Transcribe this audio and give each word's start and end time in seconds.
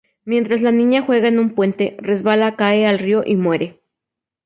Mientras 0.25 0.63
la 0.63 0.71
niña 0.71 1.03
juega 1.03 1.27
en 1.27 1.37
un 1.37 1.53
puente, 1.53 1.93
resbala, 1.99 2.55
cae 2.55 2.87
al 2.87 2.97
río 2.97 3.21
y 3.23 3.35
muere. 3.35 3.83